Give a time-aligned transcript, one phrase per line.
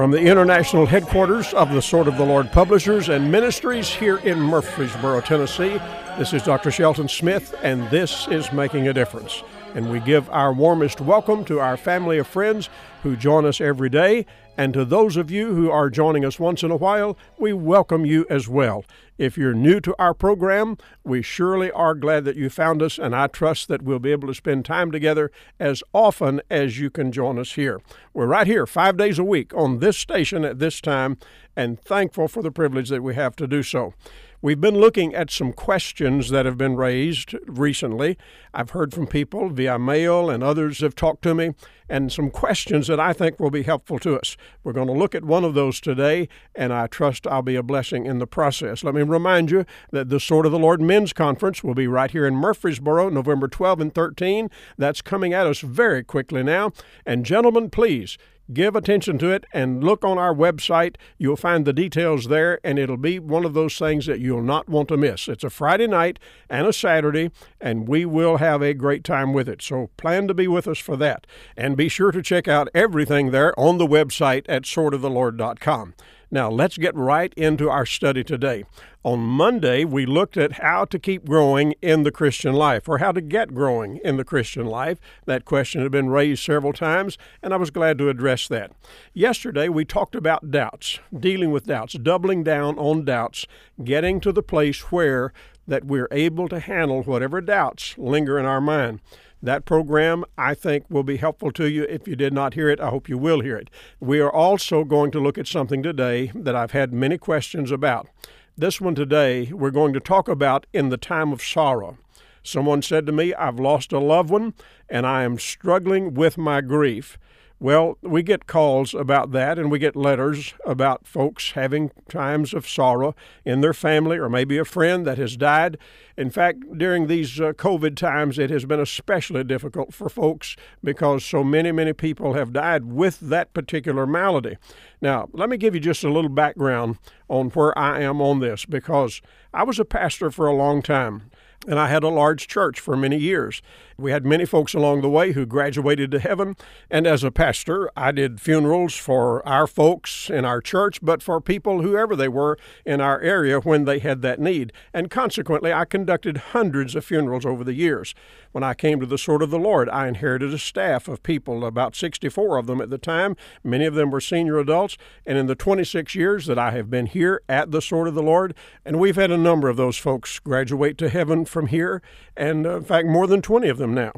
[0.00, 4.40] From the international headquarters of the Sword of the Lord Publishers and Ministries here in
[4.40, 5.78] Murfreesboro, Tennessee,
[6.16, 6.70] this is Dr.
[6.70, 9.42] Shelton Smith, and this is Making a Difference.
[9.74, 12.68] And we give our warmest welcome to our family of friends
[13.04, 14.26] who join us every day.
[14.56, 18.04] And to those of you who are joining us once in a while, we welcome
[18.04, 18.84] you as well.
[19.16, 23.14] If you're new to our program, we surely are glad that you found us, and
[23.14, 27.12] I trust that we'll be able to spend time together as often as you can
[27.12, 27.80] join us here.
[28.12, 31.16] We're right here five days a week on this station at this time,
[31.54, 33.94] and thankful for the privilege that we have to do so.
[34.42, 38.16] We've been looking at some questions that have been raised recently.
[38.54, 41.52] I've heard from people via mail, and others have talked to me,
[41.90, 44.38] and some questions that I think will be helpful to us.
[44.64, 47.62] We're going to look at one of those today, and I trust I'll be a
[47.62, 48.82] blessing in the process.
[48.82, 52.10] Let me remind you that the Sword of the Lord Men's Conference will be right
[52.10, 54.48] here in Murfreesboro, November 12 and 13.
[54.78, 56.72] That's coming at us very quickly now.
[57.04, 58.16] And, gentlemen, please
[58.52, 60.96] give attention to it and look on our website.
[61.18, 64.68] You'll find the details there, and it'll be one of those things that you'll not
[64.68, 65.28] want to miss.
[65.28, 69.48] It's a Friday night and a Saturday, and we will have a great time with
[69.48, 69.62] it.
[69.62, 71.26] So plan to be with us for that.
[71.56, 75.94] And be sure to check out everything there on the website at swordofthelord.com.
[76.32, 78.64] Now, let's get right into our study today.
[79.02, 83.10] On Monday, we looked at how to keep growing in the Christian life, or how
[83.10, 85.00] to get growing in the Christian life.
[85.26, 88.70] That question had been raised several times, and I was glad to address that.
[89.12, 93.46] Yesterday, we talked about doubts, dealing with doubts, doubling down on doubts,
[93.82, 95.32] getting to the place where
[95.66, 99.00] that we're able to handle whatever doubts linger in our mind.
[99.42, 101.84] That program, I think, will be helpful to you.
[101.84, 103.70] If you did not hear it, I hope you will hear it.
[103.98, 108.08] We are also going to look at something today that I've had many questions about.
[108.56, 111.96] This one today, we're going to talk about in the time of sorrow.
[112.42, 114.54] Someone said to me, I've lost a loved one
[114.88, 117.18] and I am struggling with my grief.
[117.62, 122.66] Well, we get calls about that, and we get letters about folks having times of
[122.66, 125.76] sorrow in their family or maybe a friend that has died.
[126.16, 131.22] In fact, during these uh, COVID times, it has been especially difficult for folks because
[131.22, 134.56] so many, many people have died with that particular malady.
[135.02, 136.96] Now, let me give you just a little background
[137.28, 139.20] on where I am on this because
[139.52, 141.30] I was a pastor for a long time
[141.66, 143.60] and I had a large church for many years.
[143.98, 146.56] We had many folks along the way who graduated to heaven,
[146.90, 151.38] and as a pastor, I did funerals for our folks in our church, but for
[151.40, 152.56] people, whoever they were,
[152.86, 154.72] in our area when they had that need.
[154.94, 158.14] And consequently, I conducted hundreds of funerals over the years.
[158.52, 161.64] When I came to the Sword of the Lord, I inherited a staff of people,
[161.64, 163.36] about 64 of them at the time.
[163.62, 164.96] Many of them were senior adults.
[165.26, 168.22] And in the 26 years that I have been here at the Sword of the
[168.22, 168.54] Lord,
[168.84, 172.00] and we've had a number of those folks graduate to heaven from here,
[172.36, 174.12] and uh, in fact, more than 20 of them now.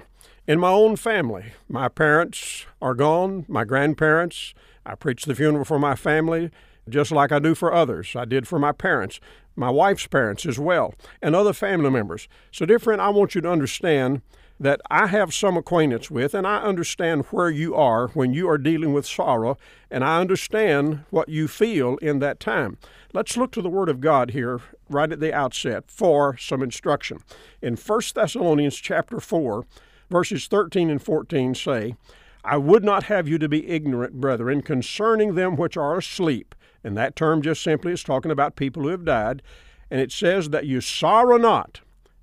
[0.46, 4.54] In my own family, my parents are gone, my grandparents.
[4.84, 6.50] I preach the funeral for my family
[6.88, 8.16] just like I do for others.
[8.16, 9.20] I did for my parents
[9.56, 12.28] my wife's parents as well, and other family members.
[12.50, 14.22] So, dear friend, I want you to understand
[14.62, 18.58] that I have some acquaintance with, and I understand where you are when you are
[18.58, 19.58] dealing with sorrow,
[19.90, 22.78] and I understand what you feel in that time.
[23.12, 27.18] Let's look to the Word of God here right at the outset for some instruction.
[27.60, 29.66] In 1 Thessalonians chapter 4,
[30.10, 31.96] verses 13 and 14 say,
[32.44, 36.96] I would not have you to be ignorant, brethren, concerning them which are asleep and
[36.96, 39.42] that term just simply is talking about people who have died.
[39.90, 41.80] And it says that you sorrow not,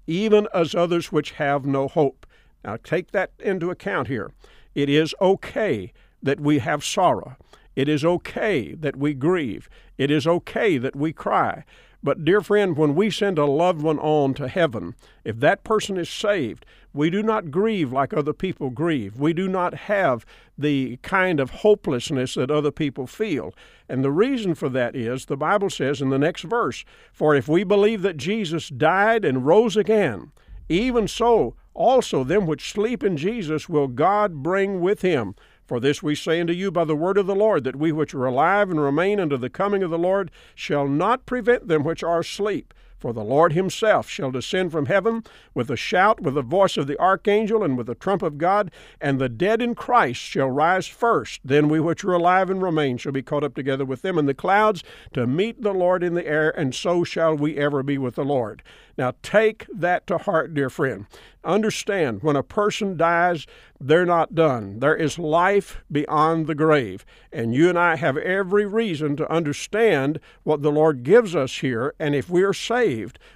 [0.08, 2.19] even as others which have no hope.
[2.64, 4.32] Now take that into account here.
[4.76, 7.38] It is okay that we have sorrow.
[7.76, 9.70] It is okay that we grieve.
[9.98, 11.64] It is okay that we cry.
[12.02, 15.98] But, dear friend, when we send a loved one on to heaven, if that person
[15.98, 19.20] is saved, we do not grieve like other people grieve.
[19.20, 20.26] We do not have
[20.58, 23.54] the kind of hopelessness that other people feel.
[23.90, 27.50] And the reason for that is the Bible says in the next verse For if
[27.50, 30.32] we believe that Jesus died and rose again,
[30.70, 35.34] even so also them which sleep in Jesus will God bring with him.
[35.66, 38.14] For this we say unto you by the word of the Lord, that we which
[38.14, 42.04] are alive and remain unto the coming of the Lord shall not prevent them which
[42.04, 42.74] are asleep.
[43.00, 45.24] For the Lord himself shall descend from heaven
[45.54, 48.72] with a shout, with the voice of the archangel, and with the trump of God,
[49.00, 51.40] and the dead in Christ shall rise first.
[51.44, 54.26] Then we which are alive and remain shall be caught up together with them in
[54.26, 57.98] the clouds to meet the Lord in the air, and so shall we ever be
[57.98, 58.62] with the Lord.
[58.98, 61.06] Now take that to heart, dear friend.
[61.46, 63.48] Understand when a person dies,
[63.80, 64.80] they're not done.
[64.80, 67.06] There is life beyond the grave.
[67.32, 71.94] And you and I have every reason to understand what the Lord gives us here.
[71.98, 72.89] And if we are saved,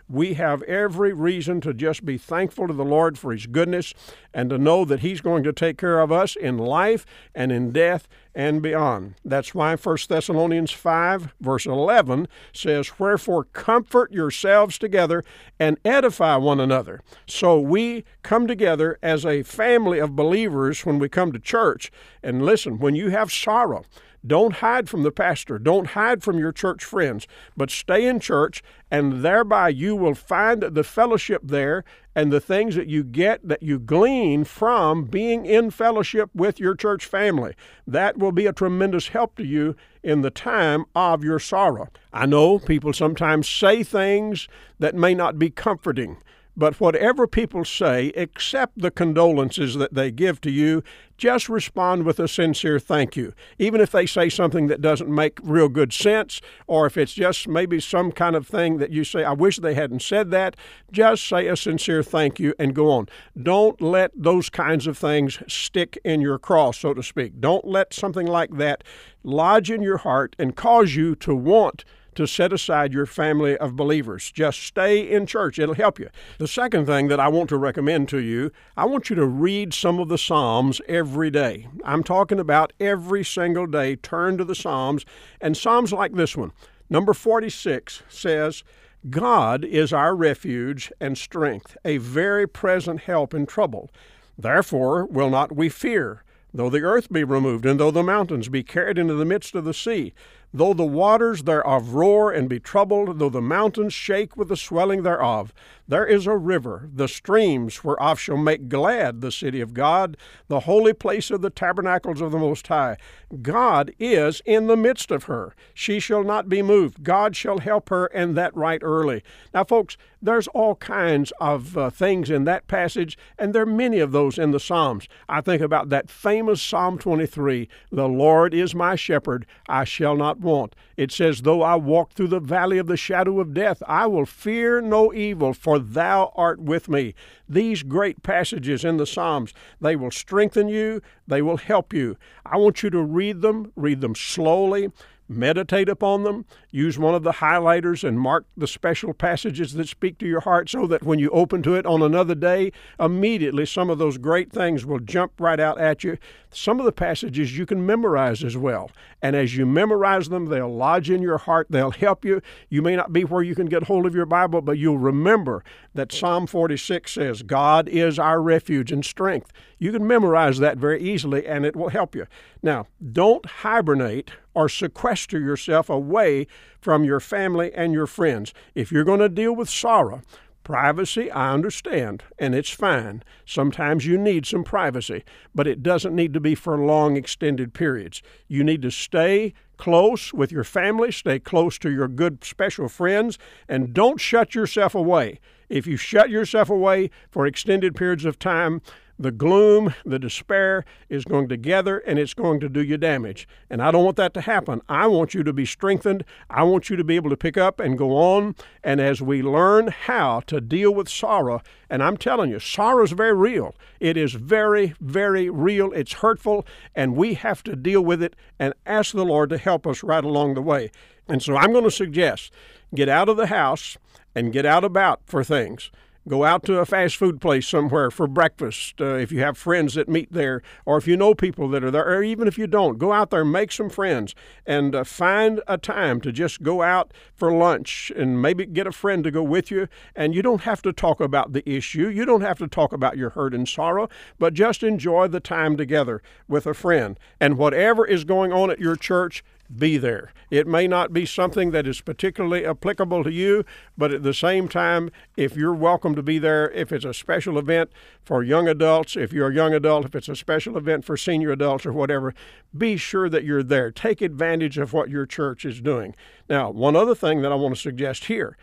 [0.10, 3.94] We have every reason to just be thankful to the Lord for His goodness
[4.34, 7.06] and to know that He's going to take care of us in life
[7.36, 9.16] and in death and beyond.
[9.24, 15.24] That's why 1 Thessalonians 5, verse 11 says, Wherefore comfort yourselves together
[15.60, 17.02] and edify one another.
[17.28, 21.92] So we come together as a family of believers when we come to church.
[22.24, 23.86] And listen, when you have sorrow,
[24.26, 25.60] don't hide from the pastor.
[25.60, 27.28] Don't hide from your church friends,
[27.58, 31.84] but stay in church, and thereby you will find the fellowship there
[32.16, 36.76] and the things that you get that you glean from being in fellowship with your
[36.76, 37.54] church family.
[37.86, 41.90] That will be a tremendous help to you in the time of your sorrow.
[42.14, 44.48] I know people sometimes say things
[44.80, 46.18] that may not be comforting.
[46.56, 50.84] But whatever people say, accept the condolences that they give to you.
[51.18, 53.34] Just respond with a sincere thank you.
[53.58, 57.48] Even if they say something that doesn't make real good sense, or if it's just
[57.48, 60.56] maybe some kind of thing that you say, I wish they hadn't said that,
[60.92, 63.08] just say a sincere thank you and go on.
[63.42, 67.40] Don't let those kinds of things stick in your cross, so to speak.
[67.40, 68.84] Don't let something like that
[69.24, 71.86] lodge in your heart and cause you to want
[72.16, 74.32] to set aside your family of believers.
[74.32, 76.10] Just stay in church, it'll help you.
[76.38, 79.74] The second thing that I want to recommend to you, I want you to read
[79.74, 81.68] some of the Psalms every day.
[81.84, 83.96] I'm talking about every single day.
[83.96, 85.06] Turn to the Psalms,
[85.42, 86.52] and Psalms like this one.
[86.90, 88.64] Number 46 says,
[89.10, 93.90] God is our refuge and strength, a very present help in trouble.
[94.38, 96.24] Therefore will not we fear,
[96.54, 99.66] though the earth be removed, and though the mountains be carried into the midst of
[99.66, 100.14] the sea,
[100.56, 105.02] Though the waters thereof roar and be troubled, though the mountains shake with the swelling
[105.02, 105.52] thereof,
[105.88, 110.16] there is a river, the streams whereof shall make glad the city of God,
[110.48, 112.98] the holy place of the tabernacles of the Most High.
[113.42, 115.56] God is in the midst of her.
[115.74, 117.04] She shall not be moved.
[117.04, 119.24] God shall help her, and that right early.
[119.54, 124.00] Now, folks, there's all kinds of uh, things in that passage, and there are many
[124.00, 125.10] of those in the Psalms.
[125.28, 130.40] I think about that famous Psalm 23 The Lord is my shepherd, I shall not
[130.44, 130.76] want.
[130.98, 134.26] It says, Though I walk through the valley of the shadow of death, I will
[134.26, 137.16] fear no evil, for thou art with me.
[137.50, 142.18] These great passages in the Psalms, they will strengthen you, they will help you.
[142.46, 144.92] I want you to read them, read them slowly
[145.28, 150.18] meditate upon them, use one of the highlighters and mark the special passages that speak
[150.18, 153.90] to your heart so that when you open to it on another day, immediately some
[153.90, 156.18] of those great things will jump right out at you.
[156.52, 158.92] Some of the passages you can memorize as well.
[159.22, 162.42] And as you memorize them, they'll lodge in your heart, they'll help you.
[162.70, 165.64] You may not be where you can get hold of your Bible, but you'll remember
[165.94, 169.52] that Psalm 46 says, God is our refuge and strength.
[169.80, 172.28] You can memorize that very easily and it will help you.
[172.62, 176.48] Now, don't hibernate or sequester yourself away
[176.80, 178.54] from your family and your friends.
[178.76, 180.22] If you're going to deal with sorrow,
[180.64, 183.22] Privacy, I understand, and it's fine.
[183.46, 188.22] Sometimes you need some privacy, but it doesn't need to be for long, extended periods.
[188.48, 193.38] You need to stay close with your family, stay close to your good special friends,
[193.68, 195.42] and don't shut yourself away.
[195.68, 198.82] If you shut yourself away for extended periods of time,
[199.24, 203.48] the gloom, the despair is going to gather and it's going to do you damage.
[203.70, 204.82] And I don't want that to happen.
[204.88, 206.24] I want you to be strengthened.
[206.50, 208.56] I want you to be able to pick up and go on.
[208.84, 213.12] And as we learn how to deal with sorrow, and I'm telling you, sorrow is
[213.12, 213.76] very real.
[214.00, 215.92] It is very, very real.
[215.94, 219.88] It's hurtful, and we have to deal with it and ask the Lord to help
[219.88, 220.92] us right along the way.
[221.28, 222.52] And so I'm going to suggest
[222.94, 223.98] get out of the house
[224.36, 225.92] and get out about for things.
[226.26, 229.96] Go out to a fast food place somewhere for breakfast uh, if you have friends
[229.96, 232.66] that meet there, or if you know people that are there, or even if you
[232.66, 234.34] don't, go out there, make some friends,
[234.66, 238.94] and uh, find a time to just go out for lunch and maybe get a
[238.94, 239.90] friend to go with you.
[240.16, 243.18] And you don't have to talk about the issue, you don't have to talk about
[243.18, 244.08] your hurt and sorrow,
[244.40, 247.20] but just enjoy the time together with a friend.
[247.42, 249.44] And whatever is going on at your church,
[249.78, 250.32] be there.
[250.50, 253.66] It may not be something that is particularly applicable to you,
[253.98, 257.58] but at the same time, if you're welcome to be there, if it's a special
[257.58, 257.92] event
[258.24, 261.52] for young adults, if you're a young adult, if it's a special event for senior
[261.52, 262.34] adults or whatever,
[262.78, 263.92] be sure that you're there.
[263.92, 266.16] Take advantage of what your church is doing.
[266.50, 268.58] Now, one other thing that I want to suggest here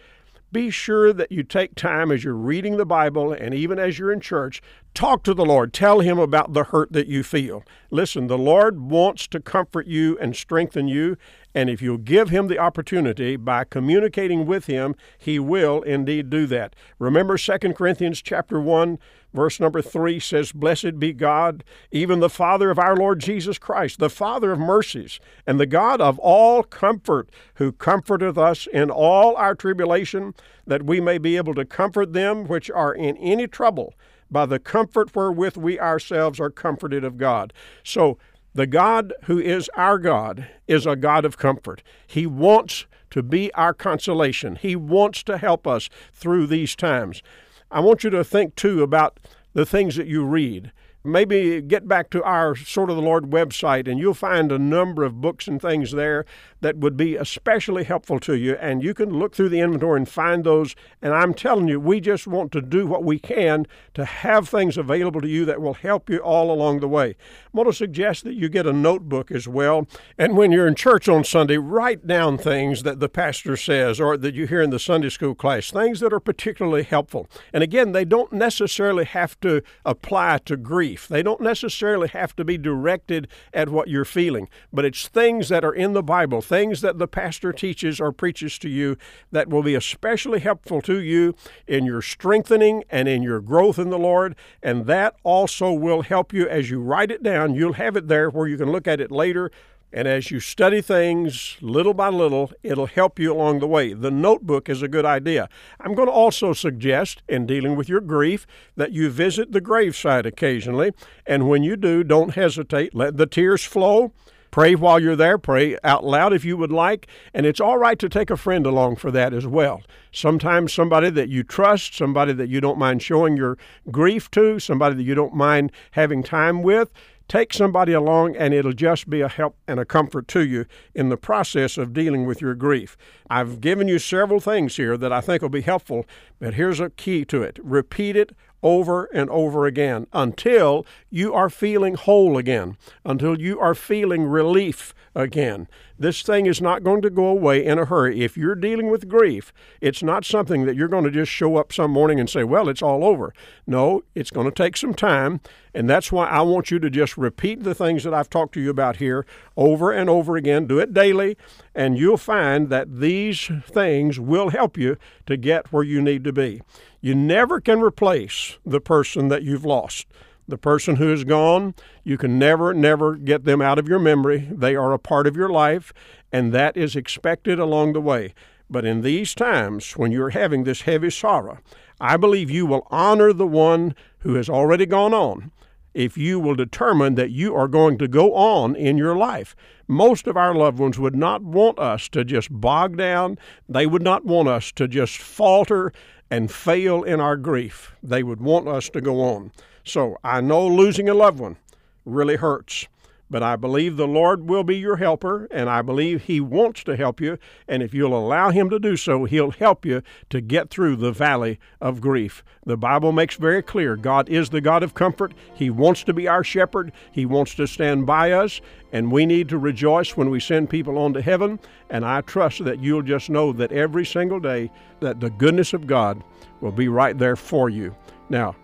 [0.52, 4.12] be sure that you take time as you're reading the Bible and even as you're
[4.12, 4.60] in church,
[4.94, 5.72] talk to the Lord.
[5.72, 7.62] Tell Him about the hurt that you feel.
[7.90, 11.16] Listen, the Lord wants to comfort you and strengthen you,
[11.54, 16.46] and if you'll give Him the opportunity by communicating with Him, He will indeed do
[16.46, 16.74] that.
[16.98, 18.98] Remember 2 Corinthians chapter 1,
[19.32, 23.98] Verse number three says, Blessed be God, even the Father of our Lord Jesus Christ,
[23.98, 29.36] the Father of mercies, and the God of all comfort, who comforteth us in all
[29.36, 30.34] our tribulation,
[30.66, 33.94] that we may be able to comfort them which are in any trouble
[34.30, 37.52] by the comfort wherewith we ourselves are comforted of God.
[37.84, 38.18] So,
[38.52, 41.84] the God who is our God is a God of comfort.
[42.04, 44.56] He wants to be our consolation.
[44.56, 47.22] He wants to help us through these times.
[47.70, 49.18] I want you to think too about
[49.52, 50.72] the things that you read.
[51.02, 55.02] Maybe get back to our Sword of the Lord website and you'll find a number
[55.02, 56.26] of books and things there
[56.60, 58.54] that would be especially helpful to you.
[58.54, 60.74] And you can look through the inventory and find those.
[61.02, 64.76] And I'm telling you, we just want to do what we can to have things
[64.76, 67.10] available to you that will help you all along the way.
[67.10, 69.86] I want to suggest that you get a notebook as well.
[70.18, 74.16] And when you're in church on Sunday, write down things that the pastor says or
[74.16, 77.28] that you hear in the Sunday school class, things that are particularly helpful.
[77.52, 81.08] And again, they don't necessarily have to apply to grief.
[81.08, 85.64] They don't necessarily have to be directed at what you're feeling, but it's things that
[85.64, 88.98] are in the Bible, things that the pastor teaches or preaches to you
[89.32, 91.34] that will be especially helpful to you
[91.66, 94.36] in your strengthening and in your growth in the Lord.
[94.62, 97.54] And that also will help you as you write it down.
[97.54, 99.50] You'll have it there where you can look at it later
[99.92, 103.92] and as you study things little by little, it'll help you along the way.
[103.92, 105.48] The notebook is a good idea.
[105.80, 110.26] I'm going to also suggest, in dealing with your grief, that you visit the graveside
[110.26, 110.92] occasionally.
[111.26, 112.94] And when you do, don't hesitate.
[112.94, 114.12] Let the tears flow.
[114.50, 115.38] Pray while you're there.
[115.38, 117.06] Pray out loud if you would like.
[117.32, 119.82] And it's all right to take a friend along for that as well.
[120.12, 123.58] Sometimes somebody that you trust, somebody that you don't mind showing your
[123.90, 126.90] grief to, somebody that you don't mind having time with.
[127.30, 130.66] Take somebody along, and it'll just be a help and a comfort to you
[130.96, 132.96] in the process of dealing with your grief.
[133.30, 136.06] I've given you several things here that I think will be helpful,
[136.40, 141.50] but here's a key to it repeat it over and over again until you are
[141.50, 145.68] feeling whole again, until you are feeling relief again.
[146.00, 148.22] This thing is not going to go away in a hurry.
[148.22, 149.52] If you're dealing with grief,
[149.82, 152.70] it's not something that you're going to just show up some morning and say, well,
[152.70, 153.34] it's all over.
[153.66, 155.42] No, it's going to take some time.
[155.74, 158.62] And that's why I want you to just repeat the things that I've talked to
[158.62, 159.26] you about here
[159.58, 160.66] over and over again.
[160.66, 161.36] Do it daily,
[161.74, 166.32] and you'll find that these things will help you to get where you need to
[166.32, 166.62] be.
[167.02, 170.06] You never can replace the person that you've lost.
[170.50, 174.48] The person who is gone, you can never, never get them out of your memory.
[174.50, 175.92] They are a part of your life,
[176.32, 178.34] and that is expected along the way.
[178.68, 181.58] But in these times, when you're having this heavy sorrow,
[182.00, 185.52] I believe you will honor the one who has already gone on
[185.94, 189.54] if you will determine that you are going to go on in your life.
[189.86, 193.38] Most of our loved ones would not want us to just bog down.
[193.68, 195.92] They would not want us to just falter
[196.28, 197.94] and fail in our grief.
[198.02, 199.52] They would want us to go on.
[199.84, 201.56] So I know losing a loved one
[202.04, 202.86] really hurts.
[203.30, 206.96] But I believe the Lord will be your helper, and I believe He wants to
[206.96, 207.38] help you.
[207.68, 211.12] And if you'll allow Him to do so, He'll help you to get through the
[211.12, 212.42] valley of grief.
[212.66, 215.32] The Bible makes very clear God is the God of comfort.
[215.54, 218.60] He wants to be our shepherd, He wants to stand by us,
[218.92, 221.60] and we need to rejoice when we send people on to heaven.
[221.88, 225.86] And I trust that you'll just know that every single day that the goodness of
[225.86, 226.24] God
[226.60, 227.94] will be right there for you.
[228.28, 228.56] Now,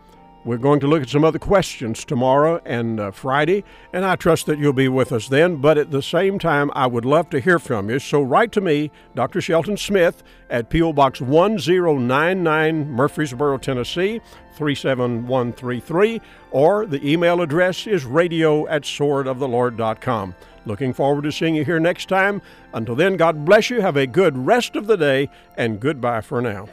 [0.46, 4.46] we're going to look at some other questions tomorrow and uh, Friday, and I trust
[4.46, 5.56] that you'll be with us then.
[5.56, 7.98] But at the same time, I would love to hear from you.
[7.98, 9.40] So write to me, Dr.
[9.40, 10.92] Shelton Smith, at P.O.
[10.92, 14.20] Box 1099, Murfreesboro, Tennessee
[14.54, 16.20] 37133,
[16.52, 20.34] or the email address is radio at swordoftheLord.com.
[20.64, 22.40] Looking forward to seeing you here next time.
[22.72, 23.80] Until then, God bless you.
[23.80, 26.68] Have a good rest of the day, and goodbye for now.